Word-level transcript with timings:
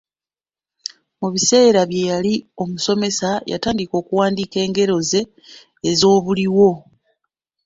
Mu 1.19 1.27
biseera 1.33 1.81
bye 1.89 2.03
yali 2.11 2.33
omusomesa, 2.63 3.29
yatandika 3.51 3.93
okuwandika 4.01 4.57
engero 4.65 4.97
ze 5.09 5.21
ez'obuliwo 5.89 6.71